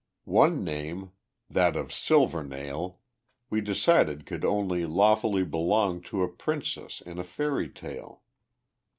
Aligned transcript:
One 0.25 0.63
name, 0.63 1.11
that 1.47 1.75
of 1.75 1.93
"Silvernail," 1.93 2.99
we 3.51 3.61
decided 3.61 4.25
could 4.25 4.43
only 4.43 4.83
lawfully 4.87 5.43
belong 5.43 6.01
to 6.09 6.23
a 6.23 6.27
princess 6.27 7.01
in 7.01 7.19
a 7.19 7.23
fairy 7.23 7.69
tale. 7.69 8.23